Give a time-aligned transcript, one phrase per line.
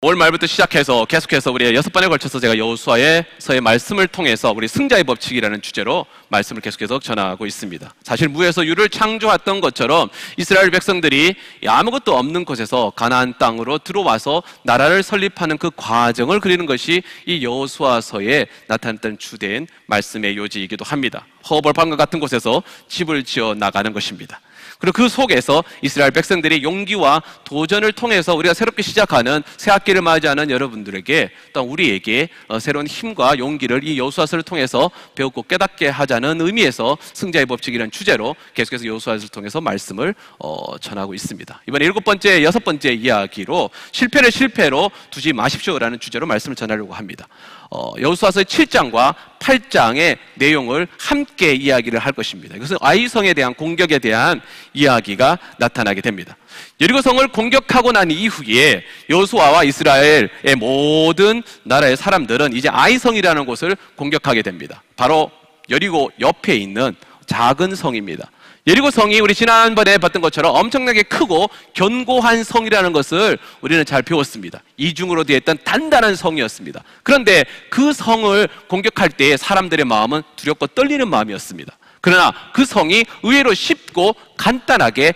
[0.00, 5.60] 올 말부터 시작해서 계속해서 우리 여섯 번에 걸쳐서 제가 여호수아의서의 말씀을 통해서 우리 승자의 법칙이라는
[5.60, 7.94] 주제로 말씀을 계속해서 전하고 있습니다.
[8.04, 11.34] 사실 무에서 유를 창조했던 것처럼 이스라엘 백성들이
[11.66, 19.18] 아무것도 없는 곳에서 가나안 땅으로 들어와서 나라를 설립하는 그 과정을 그리는 것이 이 여호수아서에 나타났던
[19.18, 21.26] 주된 말씀의 요지이기도 합니다.
[21.50, 24.40] 허벌판과 같은 곳에서 집을 지어 나가는 것입니다.
[24.78, 31.30] 그리고 그 속에서 이스라엘 백성들이 용기와 도전을 통해서 우리가 새롭게 시작하는 새 학기를 맞이하는 여러분들에게
[31.52, 37.90] 또 우리에게 어, 새로운 힘과 용기를 이 여호수아서를 통해서 배웠고 깨닫게 하자는 의미에서 승자의 법칙이라는
[37.90, 41.62] 주제로 계속해서 여호수아서를 통해서 말씀을 어, 전하고 있습니다.
[41.66, 47.26] 이번 일곱 번째, 여섯 번째 이야기로 실패를 실패로 두지 마십시오라는 주제로 말씀을 전하려고 합니다.
[47.70, 52.56] 어, 여호수아서 7장과 8장의 내용을 함께 이야기를 할 것입니다.
[52.56, 54.40] 이것은 아이성에 대한 공격에 대한
[54.72, 56.36] 이야기가 나타나게 됩니다.
[56.80, 64.82] 여리고성을 공격하고 난 이후에 여호수아와 이스라엘의 모든 나라의 사람들은 이제 아이성이라는 곳을 공격하게 됩니다.
[64.96, 65.30] 바로
[65.68, 66.94] 여리고 옆에 있는
[67.26, 68.30] 작은 성입니다.
[68.68, 74.62] 예리고 성이 우리 지난번에 봤던 것처럼 엄청나게 크고 견고한 성이라는 것을 우리는 잘 배웠습니다.
[74.76, 76.84] 이중으로 되어 있던 단단한 성이었습니다.
[77.02, 81.78] 그런데 그 성을 공격할 때 사람들의 마음은 두렵고 떨리는 마음이었습니다.
[82.02, 85.14] 그러나 그 성이 의외로 쉽고 간단하게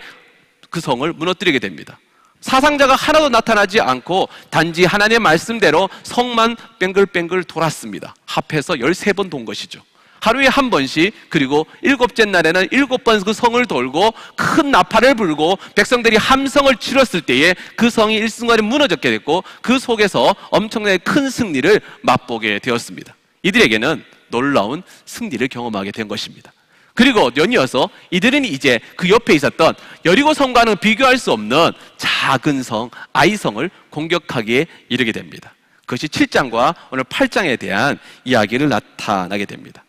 [0.71, 1.99] 그 성을 무너뜨리게 됩니다.
[2.41, 8.15] 사상자가 하나도 나타나지 않고 단지 하나님의 말씀대로 성만 뱅글뱅글 돌았습니다.
[8.25, 9.83] 합해서 13번 돈 것이죠.
[10.23, 16.17] 하루에 한 번씩 그리고 일곱째 날에는 일곱 번 그 성을 돌고 큰 나팔을 불고 백성들이
[16.17, 23.15] 함성을 치렀을 때에 그 성이 일순간에 무너졌게 됐고 그 속에서 엄청나게 큰 승리를 맛보게 되었습니다.
[23.43, 26.51] 이들에게는 놀라운 승리를 경험하게 된 것입니다.
[26.93, 29.73] 그리고 연이어서 이들은 이제 그 옆에 있었던
[30.05, 35.53] 여리고 성과는 비교할 수 없는 작은 성, 아이성을 공격하기에 이르게 됩니다.
[35.81, 39.83] 그것이 7장과 오늘 8장에 대한 이야기를 나타나게 됩니다.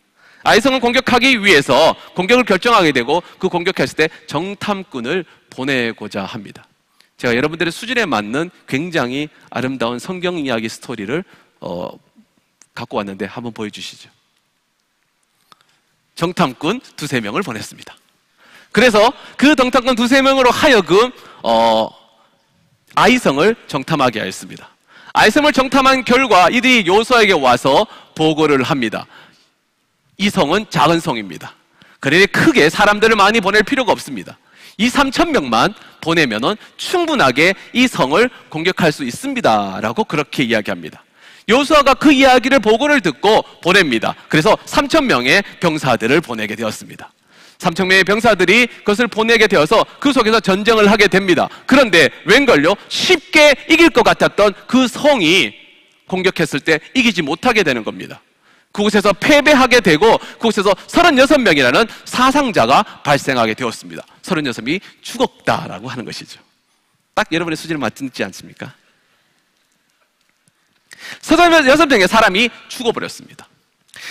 [0.45, 6.67] 아이성을 공격하기 위해서 공격을 결정하게 되고 그 공격했을 때 정탐꾼을 보내고자 합니다.
[7.17, 11.23] 제가 여러분들의 수준에 맞는 굉장히 아름다운 성경 이야기 스토리를
[11.61, 11.89] 어,
[12.75, 14.09] 갖고 왔는데 한번 보여주시죠.
[16.13, 17.95] 정탐꾼 두세 명을 보냈습니다.
[18.71, 21.89] 그래서 그 정탐꾼 두세 명으로 하여금 어,
[22.93, 24.69] 아이성을 정탐하게 하였습니다.
[25.13, 29.07] 아이성을 정탐한 결과 이들이 요소에게 와서 보고를 합니다.
[30.17, 31.53] 이 성은 작은 성입니다.
[31.99, 34.37] 그러니 크게 사람들을 많이 보낼 필요가 없습니다.
[34.77, 39.79] 이 3천 명만 보내면은 충분하게 이 성을 공격할 수 있습니다.
[39.81, 41.03] 라고 그렇게 이야기합니다.
[41.49, 44.15] 요수아가 그 이야기를 보고를 듣고 보냅니다.
[44.29, 47.11] 그래서 3천 명의 병사들을 보내게 되었습니다.
[47.59, 51.47] 3천 명의 병사들이 그것을 보내게 되어서 그 속에서 전쟁을 하게 됩니다.
[51.65, 52.75] 그런데 웬걸요?
[52.89, 55.53] 쉽게 이길 것 같았던 그 성이
[56.07, 58.21] 공격했을 때 이기지 못하게 되는 겁니다.
[58.75, 64.05] 그곳에서 패배하게 되고 그곳에서 36명이라는 사상자가 발생하게 되었습니다.
[64.21, 66.41] 36명이 죽었다라고 하는 것이죠.
[67.13, 68.73] 딱 여러분의 수준을 맞지 않습니까?
[71.21, 73.47] 36명의 사람이 죽어버렸습니다.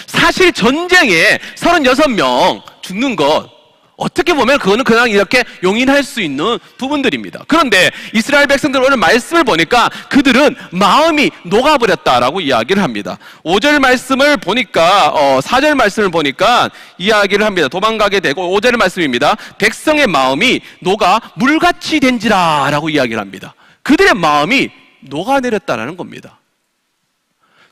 [0.06, 3.50] 사실 전쟁에 36명 죽는 것
[3.96, 7.44] 어떻게 보면 그거는 그냥 이렇게 용인할 수 있는 부분들입니다.
[7.46, 13.18] 그런데 이스라엘 백성들 오늘 말씀을 보니까 그들은 마음이 녹아버렸다라고 이야기를 합니다.
[13.44, 17.68] 5절 말씀을 보니까, 어, 4절 말씀을 보니까 이야기를 합니다.
[17.68, 19.36] 도망가게 되고 5절 말씀입니다.
[19.58, 23.54] 백성의 마음이 녹아 물같이 된지라 라고 이야기를 합니다.
[23.82, 26.38] 그들의 마음이 녹아내렸다라는 겁니다.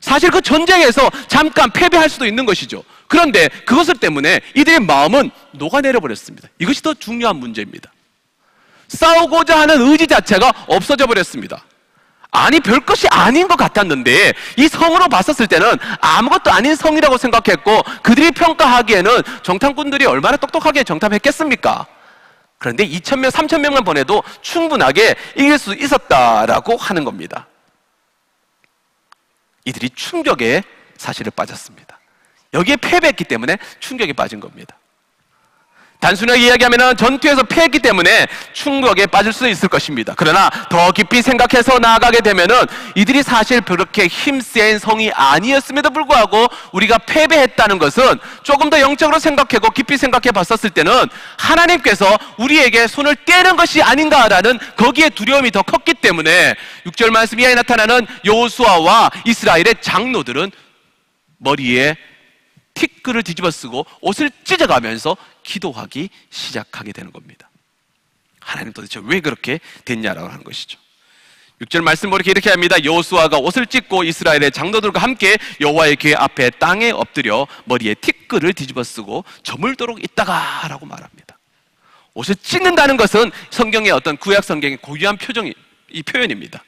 [0.03, 2.83] 사실 그 전쟁에서 잠깐 패배할 수도 있는 것이죠.
[3.07, 6.49] 그런데 그것을 때문에 이들의 마음은 녹아내려 버렸습니다.
[6.59, 7.89] 이것이 더 중요한 문제입니다.
[8.89, 11.63] 싸우고자 하는 의지 자체가 없어져 버렸습니다.
[12.31, 19.21] 아니 별것이 아닌 것 같았는데 이 성으로 봤었을 때는 아무것도 아닌 성이라고 생각했고 그들이 평가하기에는
[19.41, 21.87] 정탐꾼들이 얼마나 똑똑하게 정탐했겠습니까?
[22.57, 27.47] 그런데 2천명 3천명만 보내도 충분하게 이길 수 있었다라고 하는 겁니다.
[29.65, 30.63] 이들이 충격에
[30.97, 31.99] 사실을 빠졌습니다.
[32.53, 34.77] 여기에 패배했기 때문에 충격에 빠진 겁니다.
[36.03, 40.13] 단순하게 이야기하면 전투에서 패했기 때문에 충격에 빠질 수 있을 것입니다.
[40.17, 42.65] 그러나 더 깊이 생각해서 나아가게 되면은
[42.95, 49.95] 이들이 사실 그렇게 힘센 성이 아니었음에도 불구하고 우리가 패배했다는 것은 조금 더 영적으로 생각하고 깊이
[49.95, 51.07] 생각해 봤었을 때는
[51.37, 56.55] 하나님께서 우리에게 손을 떼는 것이 아닌가라는 거기에 두려움이 더 컸기 때문에
[56.85, 60.51] 6절 말씀 이하에 나타나는 여호수아와 이스라엘의 장로들은
[61.37, 61.95] 머리에
[62.73, 67.49] 티끌을 뒤집어 쓰고 옷을 찢어가면서 기도하기 시작하게 되는 겁니다.
[68.39, 70.79] 하나님 도대체 왜 그렇게 됐냐라고 하는 것이죠.
[71.61, 72.75] 6절 말씀 보니까 이렇게 합니다.
[72.83, 79.23] 여호수아가 옷을 찢고 이스라엘의 장로들과 함께 여호와의 궤 앞에 땅에 엎드려 머리에 티끌을 뒤집어 쓰고
[79.43, 81.37] 저물도록 있다가라고 말합니다.
[82.15, 85.53] 옷을 찢는다는 것은 성경의 어떤 구약 성경의 고유한 표정이
[85.91, 86.63] 이 표현입니다.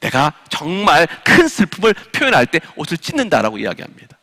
[0.00, 4.18] 내가 정말 큰 슬픔을 표현할 때 옷을 찢는다라고 이야기합니다.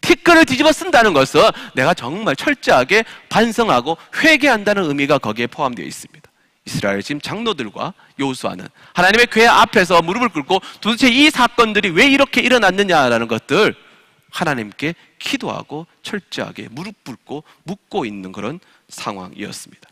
[0.00, 1.42] 티끌을 뒤집어 쓴다는 것은
[1.74, 6.30] 내가 정말 철저하게 반성하고 회개한다는 의미가 거기에 포함되어 있습니다.
[6.66, 13.28] 이스라엘 지금 장로들과 요수아는 하나님의 궤 앞에서 무릎을 꿇고 도대체 이 사건들이 왜 이렇게 일어났느냐라는
[13.28, 13.74] 것들
[14.30, 19.88] 하나님께 기도하고 철저하게 무릎 꿇고 묻고 있는 그런 상황이었습니다.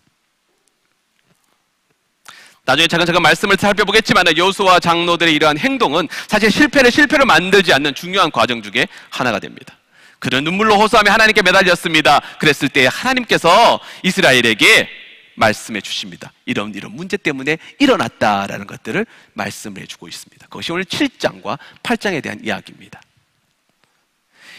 [2.64, 8.62] 나중에 차근차근 말씀을 살펴보겠지만 여호수아 장로들의 이러한 행동은 사실 실패를 실패로 만들지 않는 중요한 과정
[8.62, 9.77] 중에 하나가 됩니다.
[10.19, 12.20] 그는 눈물로 호소하며 하나님께 매달렸습니다.
[12.38, 14.88] 그랬을 때 하나님께서 이스라엘에게
[15.37, 16.32] 말씀해 주십니다.
[16.47, 20.47] 이런 이런 문제 때문에 일어났다라는 것들을 말씀을 해주고 있습니다.
[20.47, 23.00] 그것이 오늘 7장과 8장에 대한 이야기입니다.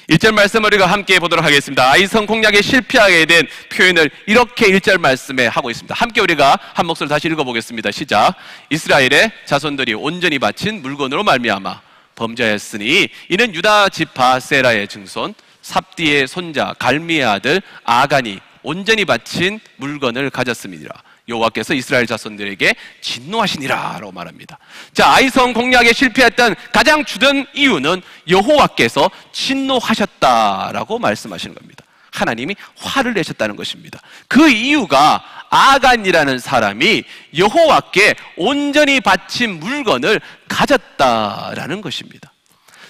[0.10, 1.92] 1절 말씀 우리가 함께 보도록 하겠습니다.
[1.92, 5.94] 아이성 공략에 실패하게 된 표현을 이렇게 1절 말씀에 하고 있습니다.
[5.94, 7.92] 함께 우리가 한 목소리 다시 읽어보겠습니다.
[7.92, 8.34] 시작.
[8.72, 11.82] 이스라엘의 자손들이 온전히 바친 물건으로 말미암아
[12.16, 15.36] 범죄했으니 이는 유다 지파 세라의 증손
[15.69, 21.04] 삽디의 손자 갈미의 아들 아간이 온전히 바친 물건을 가졌습니다.
[21.27, 24.57] 여호와께서 이스라엘 자손들에게 진노하시니라라고 말합니다.
[24.94, 31.86] 자, 아이성 공략에 실패했던 가장 주된 이유는 여호와께서 진노하셨다라고 말씀하시는 겁니다.
[32.12, 34.01] 하나님이 화를 내셨다는 것입니다.
[34.27, 37.04] 그 이유가 아간이라는 사람이
[37.38, 42.31] 여호와께 온전히 바친 물건을 가졌다라는 것입니다.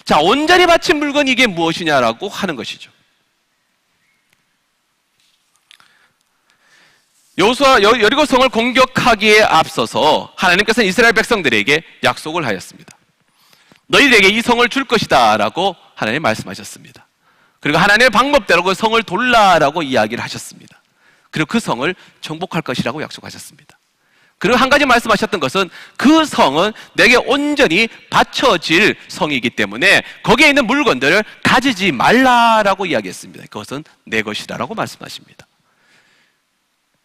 [0.10, 2.90] 자, 온전히 바친 물건이 이게 무엇이냐라고 하는 것이죠.
[7.38, 12.98] 여호수아 여리고 성을 공격하기에 앞서서 하나님께서 이스라엘 백성들에게 약속을 하였습니다.
[13.86, 17.06] 너희들에게 이 성을 줄 것이다라고 하나님 말씀하셨습니다.
[17.60, 20.82] 그리고 하나님의 방법대로 그 성을 돌라라고 이야기를 하셨습니다.
[21.30, 23.79] 그리고 그 성을 정복할 것이라고 약속하셨습니다.
[24.40, 31.24] 그리고 한 가지 말씀하셨던 것은 그 성은 내게 온전히 바쳐질 성이기 때문에 거기에 있는 물건들을
[31.44, 33.44] 가지지 말라라고 이야기했습니다.
[33.44, 35.46] 그것은 내 것이다라고 말씀하십니다.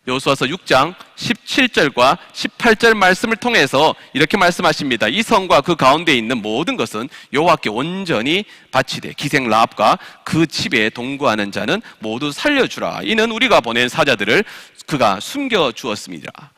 [0.06, 5.08] 여호수아서 6장 17절과 18절 말씀을 통해서 이렇게 말씀하십니다.
[5.08, 11.52] 이 성과 그 가운데 있는 모든 것은 여호와께 온전히 바치되 기생 라합과 그 집에 동거하는
[11.52, 13.00] 자는 모두 살려주라.
[13.04, 14.44] 이는 우리가 보낸 사자들을
[14.86, 16.53] 그가 숨겨 주었습니다.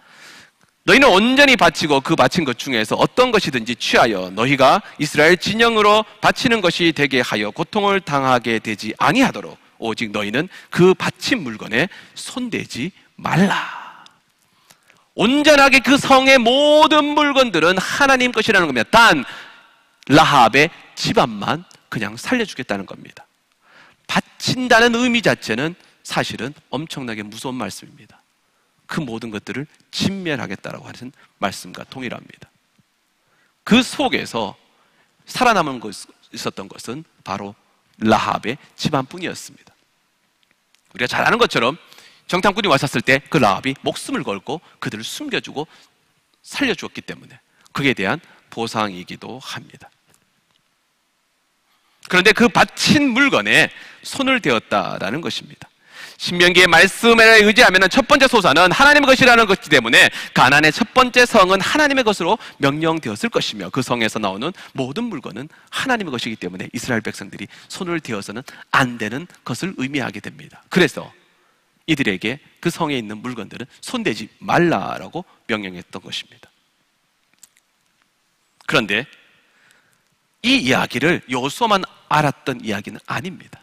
[0.86, 6.92] 너희는 온전히 바치고 그 바친 것 중에서 어떤 것이든지 취하여 너희가 이스라엘 진영으로 바치는 것이
[6.94, 14.04] 되게 하여 고통을 당하게 되지 아니하도록 오직 너희는 그 바친 물건에 손대지 말라.
[15.16, 18.88] 온전하게 그 성의 모든 물건들은 하나님 것이라는 겁니다.
[18.88, 19.24] 단
[20.06, 23.26] 라합의 집안만 그냥 살려주겠다는 겁니다.
[24.06, 25.74] 바친다는 의미 자체는
[26.04, 28.15] 사실은 엄청나게 무서운 말씀입니다.
[28.86, 32.50] 그 모든 것들을 진멸하겠다라고 하는 말씀과 동일합니다.
[33.64, 34.56] 그 속에서
[35.26, 35.94] 살아남은 것,
[36.32, 37.54] 있었던 것은 바로
[37.98, 39.74] 라합의 집안뿐이었습니다.
[40.94, 41.76] 우리가 잘 아는 것처럼
[42.28, 45.66] 정탐꾼이 왔었을 때 그 라합이 목숨을 걸고 그들을 숨겨주고
[46.42, 47.38] 살려주었기 때문에
[47.72, 49.90] 그에 대한 보상이기도 합니다.
[52.08, 53.70] 그런데 그 바친 물건에
[54.02, 55.68] 손을 대었다라는 것입니다.
[56.18, 62.04] 신명기의 말씀에 의지하면 첫 번째 소사는 하나님의 것이라는 것이기 때문에 가난의 첫 번째 성은 하나님의
[62.04, 68.42] 것으로 명령되었을 것이며 그 성에서 나오는 모든 물건은 하나님의 것이기 때문에 이스라엘 백성들이 손을 대어서는
[68.70, 70.62] 안 되는 것을 의미하게 됩니다.
[70.68, 71.12] 그래서
[71.86, 76.50] 이들에게 그 성에 있는 물건들은 손대지 말라라고 명령했던 것입니다.
[78.66, 79.06] 그런데
[80.42, 83.60] 이 이야기를 여호수아만 알았던 이야기는 아닙니다.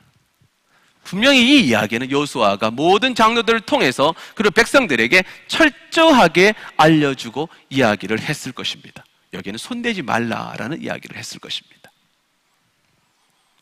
[1.03, 9.03] 분명히 이 이야기는 여호수아가 모든 장로들을 통해서 그리고 백성들에게 철저하게 알려주고 이야기를 했을 것입니다.
[9.33, 11.91] 여기는 손대지 말라라는 이야기를 했을 것입니다.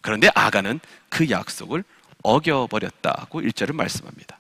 [0.02, 0.80] 그런데 아가는
[1.10, 1.84] 그 약속을
[2.24, 4.40] 어겨버렸다고 일절을 말씀합니다.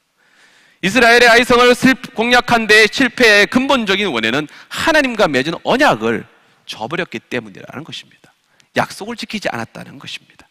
[0.83, 1.75] 이스라엘의 아이성을
[2.15, 6.25] 공략한 데 실패의 근본적인 원인은 하나님과 맺은 언약을
[6.65, 8.33] 저버렸기 때문이라는 것입니다.
[8.75, 10.47] 약속을 지키지 않았다는 것입니다.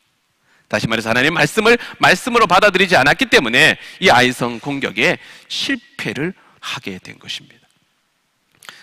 [0.70, 7.58] 다시 말해서 하나님 말씀을 말씀으로 받아들이지 않았기 때문에 이 아이성 공격에 실패를 하게 된 것입니다.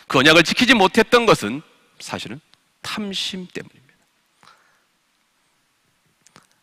[0.08, 1.62] 그 언약을 지키지 못했던 것은
[2.00, 2.42] 사실은
[2.82, 3.88] 탐심 때문입니다.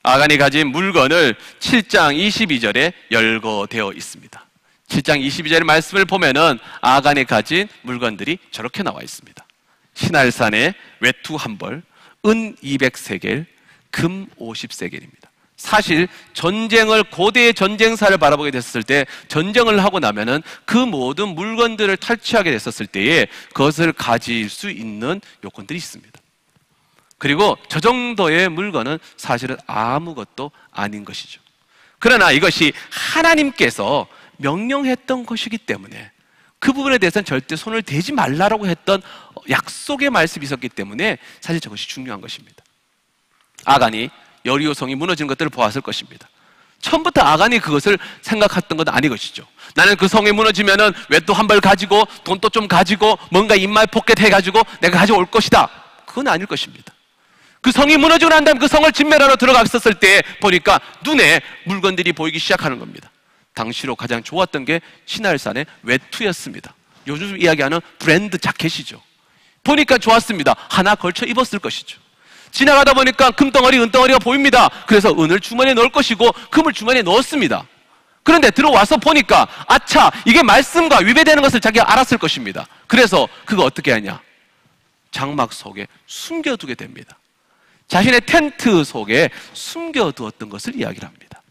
[0.02, 4.46] 아간이 가진 물건을 7장 22절에 열거되어 있습니다.
[4.88, 9.42] 7장 22절 말씀을 보면은 아간이 가진 물건들이 저렇게 나와 있습니다.
[9.94, 11.82] 신할산에 외투 한 벌,
[12.26, 13.53] 은 200세겔,
[13.94, 15.28] 금 50세겔입니다.
[15.56, 22.88] 사실 전쟁을 고대의 전쟁사를 바라보게 됐을 때 전쟁을 하고 나면은 그 모든 물건들을 탈취하게 됐었을
[22.88, 26.20] 때에 그것을 가질 수 있는 요건들이 있습니다.
[27.18, 31.40] 그리고 저 정도의 물건은 사실은 아무것도 아닌 것이죠.
[32.00, 34.08] 그러나 이것이 하나님께서
[34.38, 36.10] 명령했던 것이기 때문에
[36.58, 39.00] 그 부분에 대해서는 절대 손을 대지 말라라고 했던
[39.48, 42.63] 약속의 말씀이 있었기 때문에 사실 저것이 중요한 것입니다.
[43.64, 44.10] 아간이
[44.44, 46.28] 여리오성이 무너진 것들을 보았을 것입니다.
[46.80, 49.46] 처음부터 아간이 그것을 생각했던 건 아니 것이죠.
[49.74, 54.98] 나는 그 성이 무너지면은 외또 한벌 가지고 돈도 좀 가지고 뭔가 입말 포켓 해가지고 내가
[54.98, 55.68] 가져올 것이다.
[56.04, 56.92] 그건 아닐 것입니다.
[57.62, 62.78] 그 성이 무너지고 난 다음 그 성을 진멸하러 들어갔었을 때 보니까 눈에 물건들이 보이기 시작하는
[62.78, 63.10] 겁니다.
[63.54, 66.74] 당시로 가장 좋았던 게 신할산의 외투였습니다.
[67.06, 69.00] 요즘 이야기하는 브랜드 자켓이죠.
[69.62, 70.54] 보니까 좋았습니다.
[70.68, 71.98] 하나 걸쳐 입었을 것이죠.
[72.54, 74.70] 지나가다 보니까 금덩어리, 은덩어리가 보입니다.
[74.86, 77.66] 그래서 은을 주머니에 넣을 것이고 금을 주머니에 넣었습니다.
[78.22, 82.66] 그런데 들어와서 보니까 아차 이게 말씀과 위배되는 것을 자기가 알았을 것입니다.
[82.86, 84.20] 그래서 그거 어떻게 하냐?
[85.10, 87.18] 장막 속에 숨겨두게 됩니다.
[87.88, 91.42] 자신의 텐트 속에 숨겨두었던 것을 이야기를 합니다.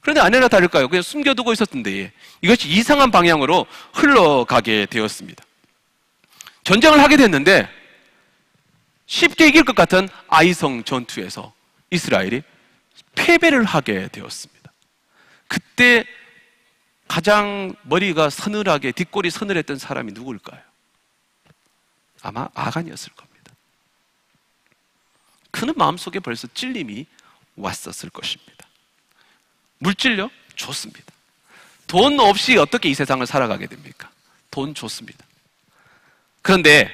[0.00, 0.88] 그런데 아내나 다를까요?
[0.88, 2.12] 그냥 숨겨두고 있었던데
[2.42, 5.42] 이것이 이상한 방향으로 흘러가게 되었습니다.
[6.62, 7.68] 전쟁을 하게 됐는데
[9.06, 11.52] 쉽게 이길 것 같은 아이성 전투에서
[11.90, 12.42] 이스라엘이
[13.14, 14.72] 패배를 하게 되었습니다.
[15.48, 16.04] 그때
[17.08, 20.60] 가장 머리가 서늘하게 뒷골이 서늘했던 사람이 누구일까요?
[22.22, 23.52] 아마 아간이었을 겁니다.
[25.52, 27.06] 그는 마음속에 벌써 찔림이
[27.54, 28.66] 왔었을 것입니다.
[29.78, 31.04] 물질력 좋습니다.
[31.86, 34.10] 돈 없이 어떻게 이 세상을 살아가게 됩니까?
[34.50, 35.24] 돈 좋습니다.
[36.42, 36.90] 그런데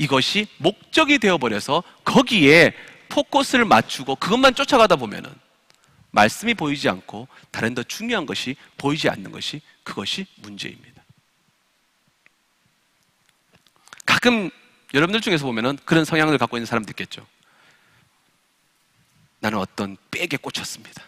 [0.00, 2.72] 이것이 목적이 되어버려서 거기에
[3.10, 5.30] 포커스를 맞추고 그것만 쫓아가다 보면은
[6.10, 11.04] 말씀이 보이지 않고 다른 더 중요한 것이 보이지 않는 것이 그것이 문제입니다.
[14.06, 14.50] 가끔
[14.94, 17.26] 여러분들 중에서 보면은 그런 성향을 갖고 있는 사람도 있겠죠.
[19.40, 21.04] 나는 어떤 백에 꽂혔습니다.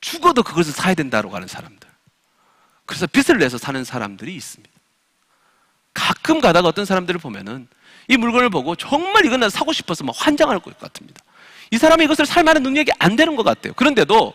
[0.00, 1.88] 죽어도 그것을 사야 된다고 하는 사람들.
[2.86, 4.73] 그래서 빚을 내서 사는 사람들이 있습니다.
[5.94, 7.68] 가끔 가다가 어떤 사람들을 보면은
[8.08, 11.22] 이 물건을 보고 정말 이건 난 사고 싶어서 막 환장할 것 같습니다.
[11.70, 13.72] 이 사람이 이것을 살 만한 능력이 안 되는 것 같아요.
[13.74, 14.34] 그런데도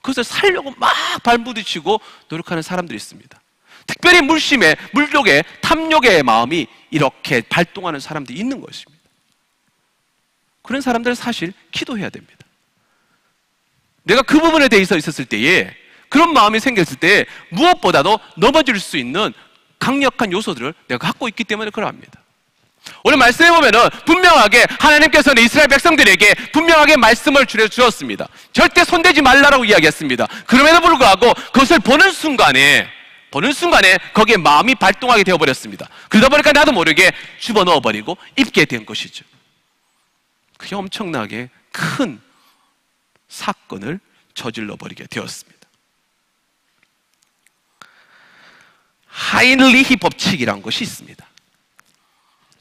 [0.00, 3.40] 그것을 살려고 막 발부딪히고 노력하는 사람들이 있습니다.
[3.86, 9.02] 특별히 물심에, 물욕에, 탐욕의 마음이 이렇게 발동하는 사람들이 있는 것입니다.
[10.62, 12.38] 그런 사람들은 사실 기도해야 됩니다.
[14.04, 15.74] 내가 그 부분에 대해서 있었을 때에
[16.08, 19.32] 그런 마음이 생겼을 때 무엇보다도 넘어질 수 있는
[19.84, 22.18] 강력한 요소들을 내가 갖고 있기 때문에 그러합니다.
[23.02, 28.26] 오늘 말씀해 보면은 분명하게 하나님께서는 이스라엘 백성들에게 분명하게 말씀을 주려 주었습니다.
[28.54, 30.26] 절대 손대지 말라라고 이야기했습니다.
[30.46, 32.88] 그럼에도 불구하고 그것을 보는 순간에
[33.30, 35.86] 보는 순간에 거기에 마음이 발동하게 되어 버렸습니다.
[36.08, 39.24] 그러다 보니까 나도 모르게 집어 넣어 버리고 입게 된 것이죠.
[40.56, 42.22] 그게 엄청나게 큰
[43.28, 44.00] 사건을
[44.32, 45.53] 저질러 버리게 되었습니다.
[49.14, 51.24] 하인리히 법칙이란 것이 있습니다.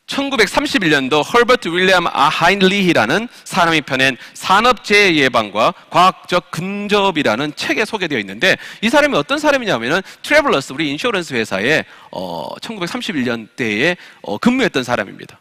[0.05, 8.89] 1931년도 허버트 윌리엄 아 하인리히라는 사람이 펴낸 산업재해 예방과 과학적 근접이라는 책에 소개되어 있는데 이
[8.89, 15.39] 사람이 어떤 사람이냐면은 Travelers 우리 insurance 회사에 어 1931년 대에 어 근무했던 사람입니다.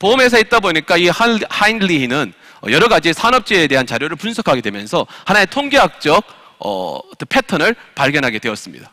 [0.00, 1.08] 보험회사에 있다 보니까 이
[1.48, 2.32] 하인리히는
[2.70, 6.24] 여러 가지 산업재해에 대한 자료를 분석하게 되면서 하나의 통계학적
[6.58, 8.92] 어, 패턴을 발견하게 되었습니다.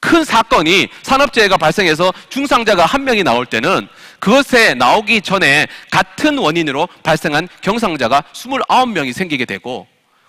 [0.00, 3.88] 큰 사건이 산업재해가 발생해서 중상자가 한 명이 나올 때는
[4.20, 9.86] 그것에 나오기 전에 같은 원인으로 발생한 경상자가 29명이 생기게 되고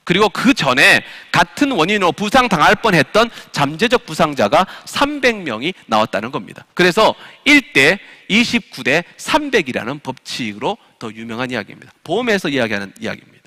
[0.09, 6.65] 그리고 그 전에 같은 원인으로 부상당할 뻔했던 잠재적 부상자가 300명이 나왔다는 겁니다.
[6.73, 7.13] 그래서
[7.45, 11.91] 1대 29대 300이라는 법칙으로 더 유명한 이야기입니다.
[12.03, 13.38] 보험에서 이야기하는 이야기입니다.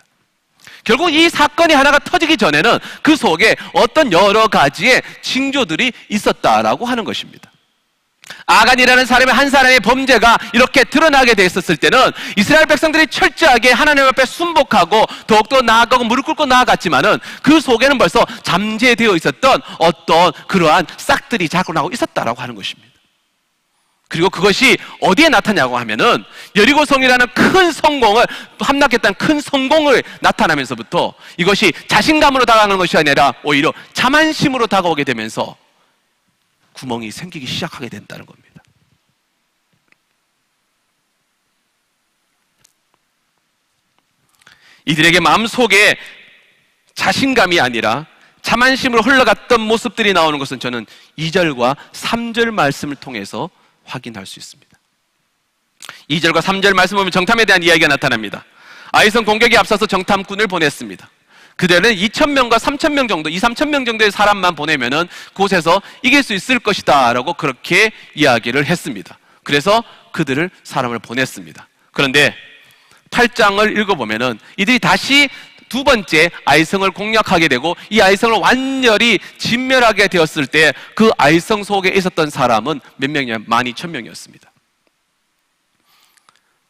[0.85, 7.51] 결국 이 사건이 하나가 터지기 전에는 그 속에 어떤 여러 가지의 징조들이 있었다라고 하는 것입니다.
[8.47, 14.25] 아간이라는 사람의 한 사람의 범죄가 이렇게 드러나게 돼 있었을 때는 이스라엘 백성들이 철저하게 하나님 앞에
[14.25, 21.91] 순복하고 더욱더 나아가고 무릎 꿇고 나아갔지만은 그 속에는 벌써 잠재되어 있었던 어떤 그러한 싹들이 자고나고
[21.93, 22.92] 있었다라고 하는 것입니다.
[24.13, 26.23] 그리고 그것이 어디에 나타냐고 하면은
[26.55, 28.27] 여리고 성이라는 큰 성공을
[28.61, 35.57] 함락했다는 큰 성공을 나타나면서부터 이것이 자신감으로 다가가는 것이 아니라 오히려 자만심으로 다가오게 되면서
[36.75, 38.63] 구멍이 생기기 시작하게 된다는 겁니다.
[44.85, 45.97] 이들에게 마음속에
[46.95, 48.05] 자신감이 아니라
[48.43, 50.85] 자만심으로 흘러갔던 모습들이 나오는 것은 저는
[51.19, 53.49] 2절과 3절 말씀을 통해서
[53.85, 54.71] 확인할 수 있습니다.
[56.11, 58.45] 2절과 3절 말씀 보면 정탐에 대한 이야기가 나타납니다.
[58.93, 61.09] 아이성 공격에 앞서서 정탐꾼을 보냈습니다.
[61.57, 67.13] 그들은 2,000명과 3,000명 정도, 2, 3,000명 정도의 사람만 보내면은 그곳에서 이길 수 있을 것이다.
[67.13, 69.19] 라고 그렇게 이야기를 했습니다.
[69.45, 71.69] 그래서 그들을 사람을 보냈습니다.
[71.93, 72.35] 그런데
[73.11, 75.29] 8장을 읽어보면은 이들이 다시
[75.73, 82.29] 두 번째 아이성을 공략하게 되고 이 아이성을 완전히 진멸하게 되었을 때 그 아이성 속에 있었던
[82.31, 83.39] 사람은 몇 명이냐?
[83.39, 84.49] 12,000명이었습니다.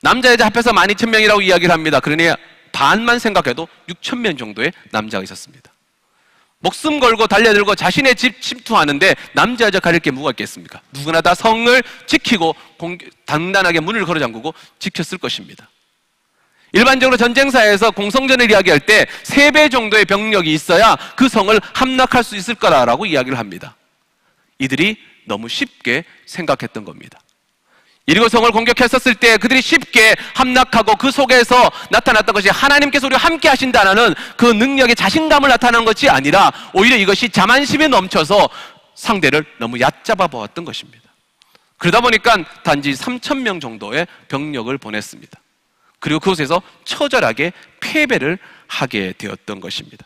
[0.00, 1.98] 남자 여자 합해서 12,000명이라고 이야기를 합니다.
[2.00, 2.30] 그러니
[2.72, 5.72] 반만 생각해도 6,000명 정도의 남자가 있었습니다.
[6.60, 10.80] 목숨 걸고 달려들고 자신의 집 침투하는데 남자 여자 가릴 게 뭐가 있겠습니까?
[10.92, 15.68] 누구나 다 성을 지키고 공, 단단하게 문을 걸어 잠그고 지켰을 것입니다.
[16.72, 22.54] 일반적으로 전쟁사에서 공성전을 이야기할 때 세 배 정도의 병력이 있어야 그 성을 함락할 수 있을
[22.54, 23.76] 거라고 이야기를 합니다.
[24.58, 27.20] 이들이 너무 쉽게 생각했던 겁니다.
[28.06, 34.14] 이리고 성을 공격했었을 때 그들이 쉽게 함락하고 그 속에서 나타났던 것이 하나님께서 우리와 함께 하신다는
[34.36, 38.48] 그 능력의 자신감을 나타낸 것이 아니라 오히려 이것이 자만심에 넘쳐서
[38.96, 41.02] 상대를 너무 얕잡아 보았던 것입니다.
[41.78, 45.38] 그러다 보니까 단지 3천 명 정도의 병력을 보냈습니다.
[46.02, 50.04] 그리고 그곳에서 처절하게 패배를 하게 되었던 것입니다.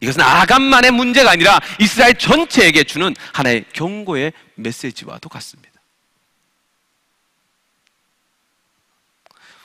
[0.00, 5.70] 이것은 아간만의 문제가 아니라 이스라엘 전체에게 주는 하나의 경고의 메시지와도 같습니다.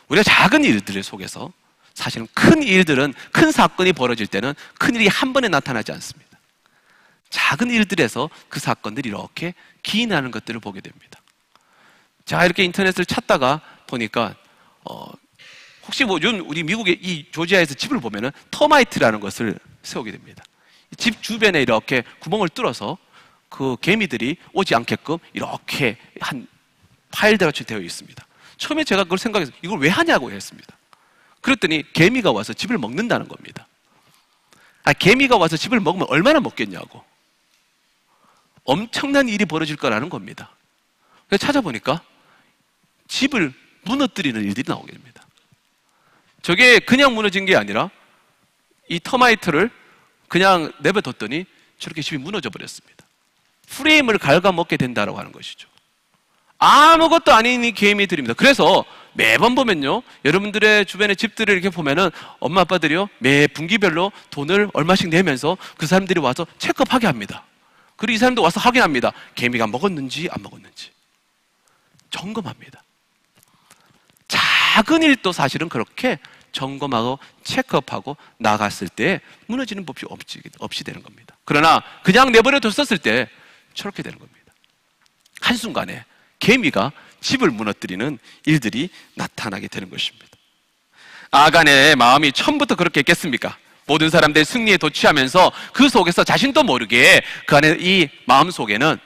[0.07, 1.51] 우리가 작은 일들 속에서
[1.95, 6.37] 사실은 큰 일들은 큰 사건이 벌어질 때는 큰 일이 한 번에 나타나지 않습니다.
[7.31, 11.19] 작은 일들에서 그 사건들이 이렇게 기인하는 것들을 보게 됩니다.
[12.23, 14.35] 자 이렇게 인터넷을 찾다가 보니까
[14.85, 15.11] 어,
[15.85, 20.43] 혹시 뭐 요즘 우리 미국의 이 조지아에서 집을 보면은 터마이트라는 것을 세우게 됩니다.
[20.97, 22.97] 집 주변에 이렇게 구멍을 뚫어서
[23.49, 26.47] 그 개미들이 오지 않게끔 이렇게 한
[27.11, 28.25] 파일대로 되어 있습니다.
[28.57, 30.75] 처음에 제가 그걸 생각해서 이걸 왜 하냐고 했습니다.
[31.41, 33.67] 그랬더니 개미가 와서 집을 먹는다는 겁니다.
[34.83, 37.03] 아, 개미가 와서 집을 먹으면 얼마나 먹겠냐고.
[38.63, 40.51] 엄청난 일이 벌어질 거라는 겁니다.
[41.27, 42.01] 그래서 찾아보니까
[43.07, 43.53] 집을
[43.85, 45.23] 무너뜨리는 일들이 나오게 됩니다.
[46.41, 47.89] 저게 그냥 무너진 게 아니라
[48.87, 49.71] 이 터마이트를
[50.27, 51.45] 그냥 내버뒀더니
[51.79, 53.05] 저렇게 집이 무너져 버렸습니다.
[53.67, 55.67] 프레임을 갉아먹게 된다고 하는 것이죠.
[56.57, 58.33] 아무것도 아닌 이 개미들입니다.
[58.35, 60.03] 그래서 매번 보면요.
[60.23, 63.09] 여러분들의 주변의 집들을 이렇게 보면은 엄마 아빠들이요.
[63.19, 67.45] 매 분기별로 돈을 얼마씩 내면서 그 사람들이 와서 체크업하게 합니다.
[67.97, 69.11] 그리고 이 사람도 와서 확인합니다.
[69.35, 70.91] 개미가 먹었는지 안 먹었는지.
[72.09, 72.84] 점검합니다.
[74.75, 76.19] 작은 일도 사실은 그렇게
[76.51, 81.37] 점검하고 체크업하고 나갔을 때 무너지는 법이 없이, 없이 되는 겁니다.
[81.45, 83.29] 그러나 그냥 내버려 뒀었을 때
[83.73, 84.53] 저렇게 되는 겁니다.
[85.39, 86.03] 한순간에
[86.39, 90.27] 개미가 집을 무너뜨리는 일들이 나타나게 되는 것입니다.
[91.31, 93.57] 아간의 마음이 처음부터 그렇게 했겠습니까?
[93.85, 98.97] 모든 사람들이 승리에 도취하면서 그 속에서 자신도 모르게 그 안에 이 마음 속에는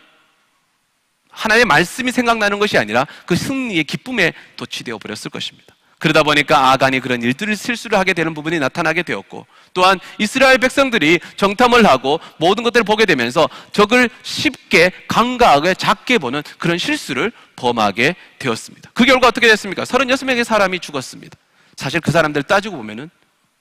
[1.39, 5.73] 하나의 말씀이 생각나는 것이 아니라 그 승리의 기쁨에 도취되어 버렸을 것입니다.
[5.97, 11.86] 그러다 보니까 아간이 그런 일들을 실수를 하게 되는 부분이 나타나게 되었고 또한 이스라엘 백성들이 정탐을
[11.86, 18.91] 하고 모든 것들을 보게 되면서 적을 쉽게 강가하게 작게 보는 그런 실수를 범하게 되었습니다.
[18.93, 19.84] 그 결과 어떻게 됐습니까?
[19.84, 21.38] 36명의 사람이 죽었습니다.
[21.75, 23.10] 사실 그 사람들 따지고 보면은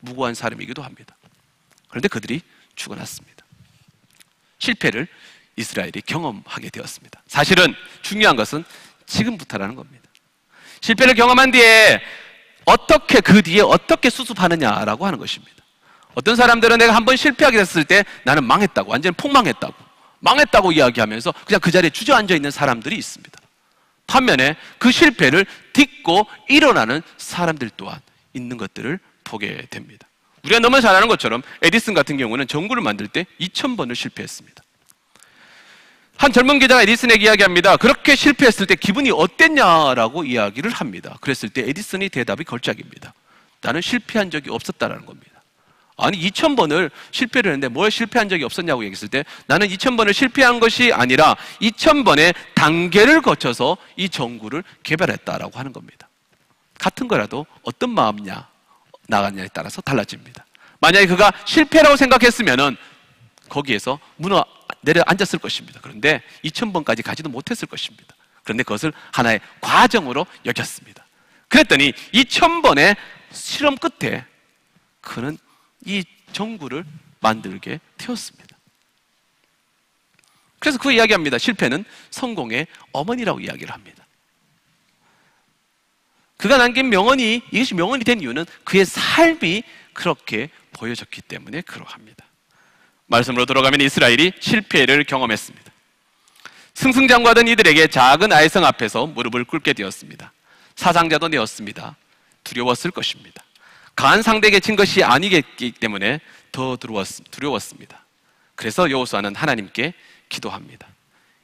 [0.01, 1.17] 무고한 사람이기도 합니다.
[1.89, 2.41] 그런데 그들이
[2.77, 3.45] 죽어났습니다.
[4.59, 5.09] 실패를
[5.59, 7.23] 이스라엘이 경험하게 되었습니다.
[7.27, 8.65] 사실은 중요한 것은
[9.07, 10.05] 지금부터라는 겁니다.
[10.81, 12.01] 실패를 경험한 뒤에
[12.65, 15.55] 어떻게 그 뒤에 어떻게 수습하느냐라고 하는 것입니다.
[16.15, 19.75] 어떤 사람들은 내가 한 번 실패하게 됐을 때 나는 망했다고, 완전 폭망했다고,
[20.21, 23.39] 망했다고 이야기하면서 그냥 그 자리에 주저앉아 있는 사람들이 있습니다.
[24.07, 28.01] 반면에 그 실패를 딛고 일어나는 사람들 또한
[28.33, 30.09] 있는 것들을 보게 됩니다.
[30.45, 34.63] 우리가 너무 잘 아는 것처럼 에디슨 같은 경우는 전구를 만들 때 2000번을 실패했습니다.
[36.19, 37.77] 한 젊은 기자가 에디슨에게 이야기합니다.
[37.77, 41.17] 그렇게 실패했을 때 기분이 어땠냐라고 이야기를 합니다.
[41.21, 43.15] 그랬을 때 에디슨의 대답이 걸작입니다.
[43.61, 45.31] 나는 실패한 적이 없었다라는 겁니다.
[45.97, 51.37] 아니 2000번을 실패를 했는데 뭘 실패한 적이 없었냐고 얘기했을 때 나는 2000번을 실패한 것이 아니라
[51.61, 56.09] 2000번의 단계를 거쳐서 이 전구를 개발했다라고 하는 겁니다.
[56.81, 58.49] 같은 거라도 어떤 마음이냐
[59.07, 60.45] 나갔냐에 따라서 달라집니다.
[60.81, 62.77] 만약에 그가 실패라고 생각했으면은
[63.49, 64.45] 거기에서 무너
[64.81, 65.81] 내려 앉았을 것입니다.
[65.83, 68.15] 그런데 2000번까지 가지도 못했을 것입니다.
[68.43, 71.07] 그런데 그것을 하나의 과정으로 여겼습니다.
[71.49, 72.97] 그랬더니 2000번의
[73.31, 74.25] 실험 끝에
[75.01, 75.39] 그는
[75.85, 76.85] 이 정부를
[77.21, 78.57] 만들게 되었습니다.
[80.59, 81.39] 그래서 그 이야기합니다.
[81.39, 84.07] 실패는 성공의 어머니라고 이야기를 합니다.
[86.37, 92.28] 그가 남긴 명언이 이것이 명언이 된 이유는 그의 삶이 그렇게 보여졌기 때문에 그러합니다.
[93.09, 95.73] 말씀으로 돌아가면 이스라엘이 실패를 경험했습니다.
[96.75, 100.33] 승승장구하던 이들에게 작은 아이성 앞에서 무릎을 꿇게 되었습니다.
[100.77, 101.97] 사상자도 되었습니다.
[102.45, 103.43] 두려웠을 것입니다.
[103.97, 106.21] 강한 상대에게 진 것이 아니겠기 때문에
[106.53, 108.07] 더 두려웠습니다.
[108.55, 109.93] 그래서 여호수아는 하나님께
[110.29, 110.87] 기도합니다.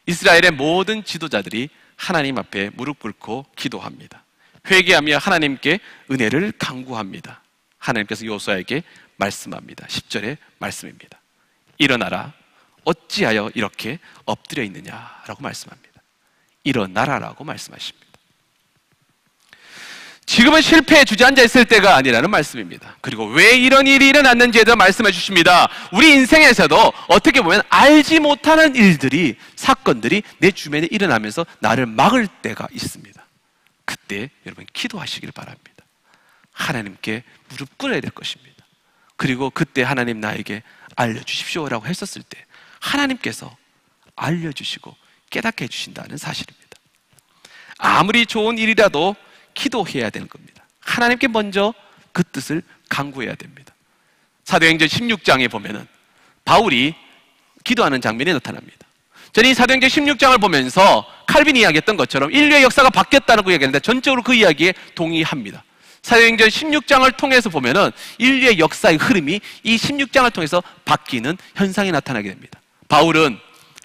[0.06, 4.22] 이스라엘의 모든 지도자들이 하나님 앞에 무릎 꿇고 기도합니다.
[4.70, 7.42] 회개하며 하나님께 은혜를 강구합니다.
[7.78, 8.82] 하나님께서 여호수아에게
[9.16, 9.86] 말씀합니다.
[9.86, 11.18] 10절의 말씀입니다.
[11.78, 12.32] 일어나라.
[12.84, 16.02] 어찌하여 이렇게 엎드려 있느냐라고 말씀합니다.
[16.64, 18.04] 일어나라라고 말씀하십니다.
[20.26, 22.96] 지금은 실패에 주저앉아 있을 때가 아니라는 말씀입니다.
[23.02, 25.68] 그리고 왜 이런 일이 일어났는지에 대해 말씀해 주십니다.
[25.92, 33.22] 우리 인생에서도 어떻게 보면 알지 못하는 일들이, 사건들이 내 주변에 일어나면서 나를 막을 때가 있습니다.
[33.84, 35.84] 그때 여러분 기도하시길 바랍니다.
[36.52, 38.64] 하나님께 무릎 꿇어야 될 것입니다.
[39.16, 40.62] 그리고 그때 하나님 나에게
[40.96, 42.44] 알려주십시오라고 했었을 때
[42.80, 43.56] 하나님께서
[44.16, 44.94] 알려주시고
[45.30, 46.64] 깨닫게 해주신다는 사실입니다.
[47.78, 49.16] 아무리 좋은 일이라도
[49.54, 50.64] 기도해야 되는 겁니다.
[50.80, 51.74] 하나님께 먼저
[52.12, 53.74] 그 뜻을 강구해야 됩니다.
[54.44, 55.86] 사도행전 16장에 보면은
[56.44, 56.94] 바울이
[57.64, 58.86] 기도하는 장면이 나타납니다.
[59.32, 64.34] 저는 이 사도행전 16장을 보면서 칼빈이 이야기했던 것처럼 인류의 역사가 바뀌었다는 그 이야기인데 전적으로 그
[64.34, 65.64] 이야기에 동의합니다.
[66.04, 72.60] 사도행전 16장을 통해서 보면은 인류의 역사의 흐름이 이 16장을 통해서 바뀌는 현상이 나타나게 됩니다.
[72.88, 73.38] 바울은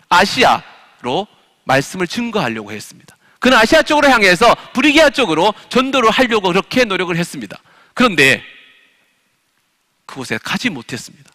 [0.09, 1.27] 아시아로
[1.63, 3.15] 말씀을 증거하려고 했습니다.
[3.39, 7.57] 그는 아시아 쪽으로 향해서 브리기아 쪽으로 전도를 하려고 그렇게 노력을 했습니다.
[7.93, 8.43] 그런데
[10.05, 11.31] 그곳에 가지 못했습니다.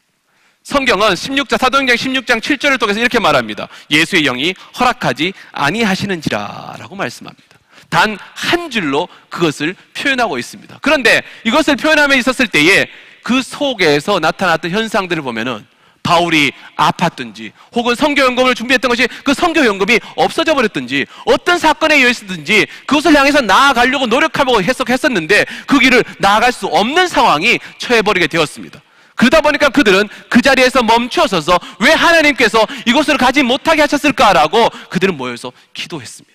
[0.64, 3.68] 성경은 16장 사도행전 16장 7절을 통해서 이렇게 말합니다.
[3.90, 7.54] 예수의 영이 허락하지 아니하시는지라라고 말씀합니다.
[7.94, 8.18] 단
[8.54, 10.78] 한 줄로 그것을 표현하고 있습니다.
[10.83, 12.87] 그런데 이것을 표현함에 있었을 때에
[13.22, 15.66] 그 속에서 나타났던 현상들을 보면은
[16.02, 23.40] 바울이 아팠든지 혹은 성교연금을 준비했던 것이 그 성교연금이 없어져 버렸든지 어떤 사건에 의해서든지 그것을 향해서
[23.40, 28.83] 나아가려고 노력하고 해석했었는데 그 길을 나아갈 수 없는 상황이 처해버리게 되었습니다.
[29.14, 36.34] 그러다 보니까 그들은 그 자리에서 멈춰서서 왜 하나님께서 이곳을 가지 못하게 하셨을까라고 그들은 모여서 기도했습니다.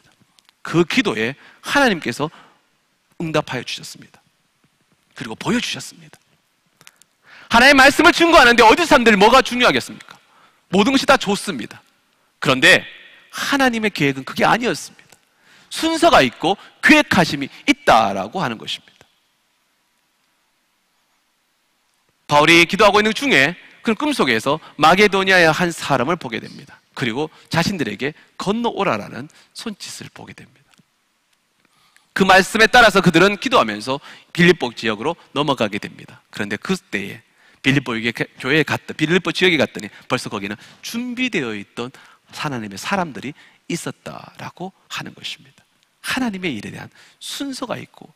[0.61, 2.29] 그 기도에 하나님께서
[3.21, 4.21] 응답하여 주셨습니다.
[5.15, 6.17] 그리고 보여주셨습니다.
[7.49, 10.17] 하나님의 말씀을 증거하는데 어디 사람들이 뭐가 중요하겠습니까?
[10.69, 11.81] 모든 것이 다 좋습니다.
[12.39, 12.85] 그런데
[13.31, 15.05] 하나님의 계획은 그게 아니었습니다.
[15.69, 18.93] 순서가 있고 계획하심이 있다라고 하는 것입니다.
[22.27, 26.79] 바울이 기도하고 있는 중에 그 꿈속에서 마게도니아의 한 사람을 보게 됩니다.
[26.93, 30.59] 그리고 자신들에게 건너오라라는 손짓을 보게 됩니다.
[32.13, 33.99] 그 말씀에 따라서 그들은 기도하면서
[34.33, 36.21] 빌립보 지역으로 넘어가게 됩니다.
[36.29, 37.21] 그런데 그때에
[37.61, 37.93] 빌립보
[38.39, 41.91] 교회에 갔다 빌립보 지역에 갔더니 벌써 거기는 준비되어 있던
[42.31, 43.33] 하나님의 사람들이
[43.69, 45.63] 있었다라고 하는 것입니다.
[46.01, 46.89] 하나님의 일에 대한
[47.19, 48.11] 순서가 있고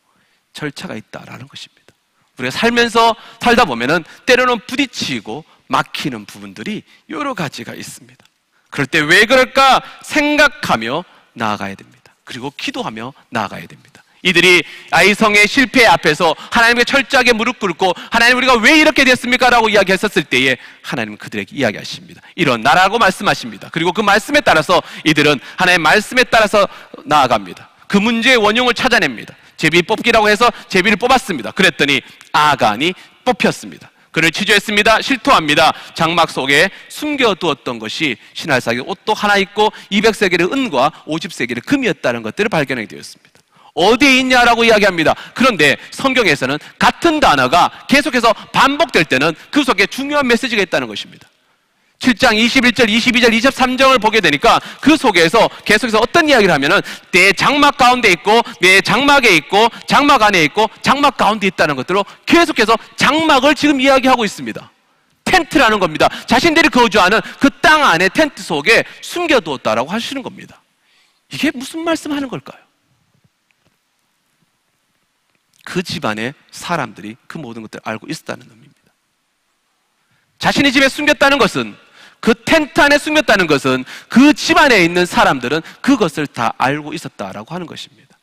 [0.52, 1.94] 절차가 있다라는 것입니다.
[2.38, 8.24] 우리가 살면서 살다 보면은 때로는 부딪히고 막히는 부분들이 여러 가지가 있습니다.
[8.70, 12.14] 그럴 때 왜 그럴까 생각하며 나아가야 됩니다.
[12.24, 14.02] 그리고 기도하며 나아가야 됩니다.
[14.22, 19.50] 이들이 아이성의 실패 앞에서 하나님께 철저하게 무릎 꿇고 하나님 우리가 왜 이렇게 됐습니까?
[19.50, 22.22] 라고 이야기했었을 때에 하나님은 그들에게 이야기하십니다.
[22.34, 23.68] 이런 나라고 말씀하십니다.
[23.70, 26.66] 그리고 그 말씀에 따라서 이들은 하나님의 말씀에 따라서
[27.04, 27.68] 나아갑니다.
[27.86, 29.34] 그 문제의 원흉을 찾아냅니다.
[29.58, 31.50] 제비 뽑기라고 해서 제비를 뽑았습니다.
[31.50, 32.00] 그랬더니
[32.32, 32.94] 아간이
[33.26, 33.90] 뽑혔습니다.
[34.14, 35.02] 그를 취조했습니다.
[35.02, 35.72] 실토합니다.
[35.94, 43.32] 장막 속에 숨겨두었던 것이 신할사기 옷도 하나 있고 200세겔의 은과 50세겔의 금이었다는 것들을 발견하게 되었습니다.
[43.74, 45.16] 어디에 있냐라고 이야기합니다.
[45.34, 51.28] 그런데 성경에서는 같은 단어가 계속해서 반복될 때는 그 속에 중요한 메시지가 있다는 것입니다.
[52.04, 58.10] 7장 21절, 22절, 23절을 보게 되니까 그 속에서 계속해서 어떤 이야기를 하면은 내 장막 가운데
[58.12, 64.24] 있고 내 장막에 있고 장막 안에 있고 장막 가운데 있다는 것들로 계속해서 장막을 지금 이야기하고
[64.24, 64.70] 있습니다.
[65.24, 66.08] 텐트라는 겁니다.
[66.26, 70.60] 자신들이 거주하는 그 땅 안에 텐트 속에 숨겨두었다라고 하시는 겁니다.
[71.32, 72.62] 이게 무슨 말씀하는 걸까요?
[75.64, 78.92] 그 집안의 사람들이 그 모든 것들을 알고 있었다는 의미입니다.
[80.38, 81.74] 자신의 집에 숨겼다는 것은
[82.24, 88.16] 그 텐트 안에 숨겼다는 것은 그 집안에 있는 사람들은 그것을 다 알고 있었다라고 하는 것입니다.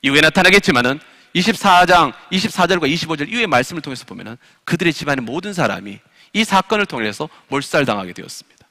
[0.00, 0.98] 이후에 나타나겠지만은
[1.34, 6.00] 24장 24절과 25절 이후의 말씀을 통해서 보면은 그들의 집안의 모든 사람이
[6.32, 8.66] 이 사건을 통해서 몰살당하게 되었습니다.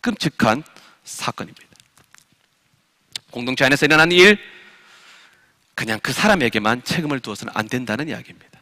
[0.00, 0.62] 끔찍한
[1.04, 1.66] 사건입니다.
[3.30, 4.38] 공동체 안에서 일어난 일,
[5.74, 8.53] 그냥 그 사람에게만 책임을 두어서는 안 된다는 이야기입니다.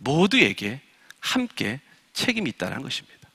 [0.00, 0.80] 모두에게
[1.20, 1.80] 함께
[2.12, 3.28] 책임이 있다는 것입니다.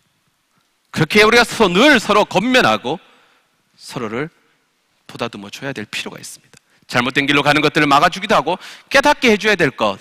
[0.91, 2.99] 그렇게 우리가 늘 서로 건면하고
[3.77, 4.29] 서로를
[5.07, 6.55] 보다듬어 줘야 될 필요가 있습니다.
[6.87, 8.57] 잘못된 길로 가는 것들을 막아주기도 하고
[8.89, 9.99] 깨닫게 해줘야 될 것,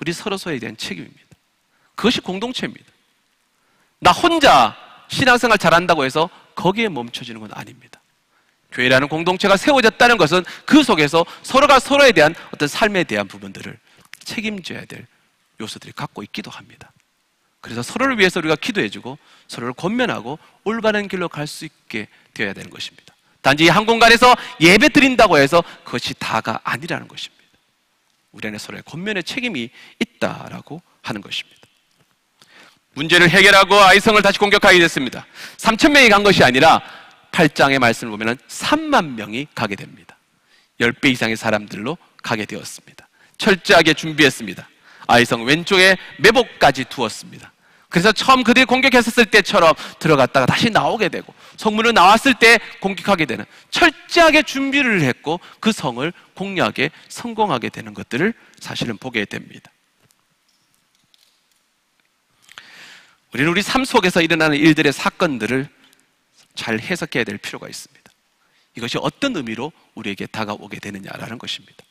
[0.00, 1.20] 우리 서로 서로에 대한 책임입니다.
[1.94, 2.84] 그것이 공동체입니다.
[3.98, 4.76] 나 혼자
[5.08, 8.00] 신앙생활 잘한다고 해서 거기에 멈춰지는 건 아닙니다.
[8.72, 13.78] 교회라는 공동체가 세워졌다는 것은 그 속에서 서로가 서로에 대한 어떤 삶에 대한 부분들을
[14.24, 15.06] 책임져야 될
[15.60, 16.92] 요소들이 갖고 있기도 합니다.
[17.60, 23.14] 그래서 서로를 위해서 우리가 기도해주고 서로를 권면하고 올바른 길로 갈 수 있게 되어야 되는 것입니다.
[23.40, 27.42] 단지 한 공간에서 예배 드린다고 해서 그것이 다가 아니라는 것입니다.
[28.32, 31.60] 우리 안에 서로의 권면의 책임이 있다라고 하는 것입니다.
[32.94, 35.26] 문제를 해결하고 아이성을 다시 공격하게 됐습니다.
[35.58, 36.82] 3천 명이 간 것이 아니라
[37.32, 40.16] 8장의 말씀을 보면 3만 명이 가게 됩니다.
[40.80, 43.08] 10배 이상의 사람들로 가게 되었습니다.
[43.38, 44.68] 철저하게 준비했습니다.
[45.12, 47.52] 아이성 왼쪽에 매복까지 두었습니다.
[47.90, 54.44] 그래서 처음 그들이 공격했었을 때처럼 들어갔다가 다시 나오게 되고 성문을 나왔을 때 공격하게 되는 철저하게
[54.44, 59.70] 준비를 했고 그 성을 공략에 성공하게 되는 것들을 사실은 보게 됩니다.
[63.34, 65.68] 우리는 우리 삶 속에서 일어나는 일들의 사건들을
[66.54, 68.10] 잘 해석해야 될 필요가 있습니다.
[68.76, 71.84] 이것이 어떤 의미로 우리에게 다가오게 되느냐라는 것입니다.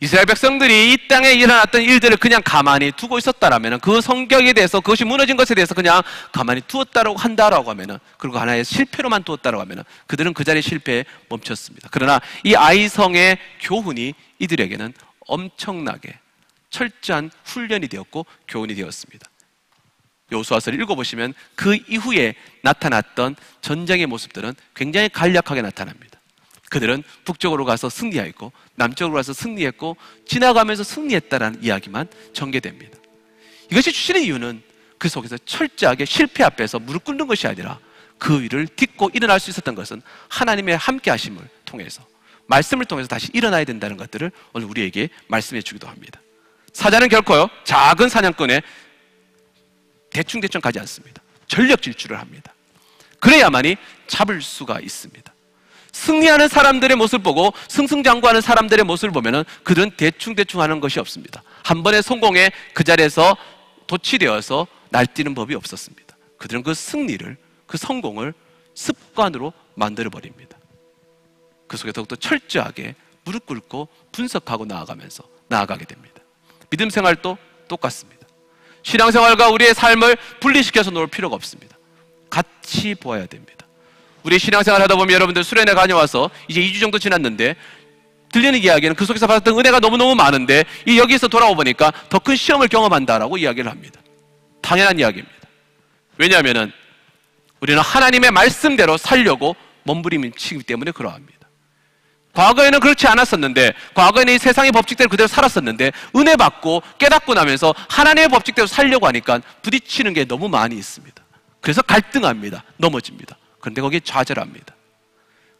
[0.00, 5.36] 이스라엘 백성들이 이 땅에 일어났던 일들을 그냥 가만히 두고 있었다라면 그 성격에 대해서 그것이 무너진
[5.36, 10.60] 것에 대해서 그냥 가만히 두었다라고 한다라고 하면은 그리고 하나의 실패로만 두었다라고 하면은 그들은 그 자리에
[10.60, 11.88] 실패에 멈췄습니다.
[11.90, 14.92] 그러나 이 아이성의 교훈이 이들에게는
[15.26, 16.18] 엄청나게
[16.70, 19.26] 철저한 훈련이 되었고 교훈이 되었습니다.
[20.32, 26.17] 요수아서를 읽어보시면 그 이후에 나타났던 전쟁의 모습들은 굉장히 간략하게 나타납니다.
[26.70, 32.98] 그들은 북쪽으로 가서 승리하였고 남쪽으로 가서 승리했고 지나가면서 승리했다라는 이야기만 전개됩니다.
[33.70, 34.62] 이것이 주시는 이유는
[34.98, 37.78] 그 속에서 철저하게 실패 앞에서 무릎 꿇는 것이 아니라
[38.18, 42.04] 그 위를 딛고 일어날 수 있었던 것은 하나님의 함께 하심을 통해서
[42.46, 46.20] 말씀을 통해서 다시 일어나야 된다는 것들을 오늘 우리에게 말씀해 주기도 합니다.
[46.72, 48.62] 사자는 결코요 작은 사냥꾼의
[50.10, 51.22] 대충대충 가지 않습니다.
[51.46, 52.52] 전력 질주를 합니다.
[53.20, 53.76] 그래야만이
[54.06, 55.32] 잡을 수가 있습니다.
[55.92, 61.42] 승리하는 사람들의 모습을 보고 승승장구하는 사람들의 모습을 보면은 그들은 대충대충 하는 것이 없습니다.
[61.64, 63.36] 한 번의 성공에 그 자리에서
[63.86, 66.16] 도취되어서 날뛰는 법이 없었습니다.
[66.38, 68.34] 그들은 그 승리를, 그 성공을
[68.74, 70.56] 습관으로 만들어 버립니다.
[71.66, 76.22] 그 속에 더욱더 철저하게 무릎 꿇고 분석하고 나아가면서 나아가게 됩니다.
[76.70, 77.36] 믿음 생활도
[77.68, 78.26] 똑같습니다.
[78.82, 81.76] 신앙생활과 우리의 삶을 분리시켜서 놓을 필요가 없습니다.
[82.30, 83.66] 같이 보아야 됩니다.
[84.22, 87.56] 우리 신앙생활 하다 보면 여러분들 수련회 다녀와서 이제 2주 정도 지났는데
[88.32, 92.68] 들리는 이야기는 그 속에서 받았던 은혜가 너무너무 많은데 이 여기서 돌아오 보니까 더 큰 시험을
[92.68, 94.00] 경험한다라고 이야기를 합니다.
[94.60, 95.34] 당연한 이야기입니다.
[96.18, 96.72] 왜냐하면
[97.60, 101.38] 우리는 하나님의 말씀대로 살려고 몸부림치기 때문에 그러합니다.
[102.34, 108.66] 과거에는 그렇지 않았었는데, 과거에는 이 세상의 법칙대로 그대로 살았었는데, 은혜 받고 깨닫고 나면서 하나님의 법칙대로
[108.66, 111.24] 살려고 하니까 부딪히는 게 너무 많이 있습니다.
[111.60, 112.62] 그래서 갈등합니다.
[112.76, 113.37] 넘어집니다.
[113.60, 114.74] 그런데 거기에 좌절합니다.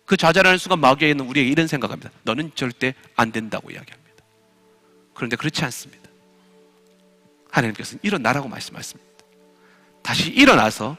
[0.06, 2.10] 그 좌절하는 순간 마귀에 있는 우리에게 이런 생각합니다.
[2.22, 4.24] 너는 절대 안 된다고 이야기합니다.
[5.14, 6.08] 그런데 그렇지 않습니다.
[7.50, 9.10] 하나님께서는 일어나라고 말씀하십니다.
[10.02, 10.96] 다시 일어나서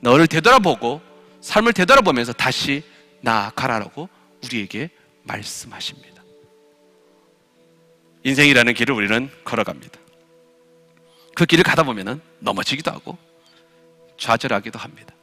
[0.00, 1.00] 너를 되돌아보고
[1.40, 2.82] 삶을 되돌아보면서 다시
[3.20, 4.08] 나아가라고
[4.44, 4.90] 우리에게
[5.22, 6.22] 말씀하십니다.
[8.24, 10.00] 인생이라는 길을 우리는 걸어갑니다.
[11.34, 13.16] 그 길을 가다 보면 넘어지기도 하고
[14.18, 15.14] 좌절하기도 합니다.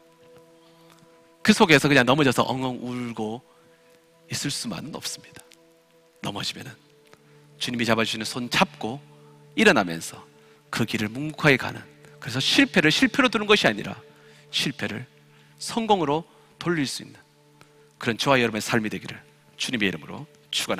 [1.41, 3.41] 그 속에서 그냥 넘어져서 엉엉 울고
[4.31, 5.43] 있을 수만은 없습니다.
[6.21, 6.75] 넘어지면
[7.57, 9.01] 주님이 잡아주시는 손 잡고
[9.55, 10.25] 일어나면서
[10.69, 11.81] 그 길을 묵묵하게 가는
[12.19, 13.99] 그래서 실패를 실패로 두는 것이 아니라
[14.51, 15.05] 실패를
[15.57, 16.23] 성공으로
[16.57, 17.19] 돌릴 수 있는
[17.97, 19.21] 그런 저와 여러분의 삶이 되기를
[19.57, 20.77] 주님의 이름으로 축원합니다.